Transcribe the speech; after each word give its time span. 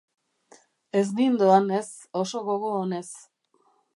Ez 1.01 1.03
nindoan, 1.19 1.69
ez, 1.81 1.85
oso 2.23 2.43
gogo 2.49 2.75
onez. 2.81 3.09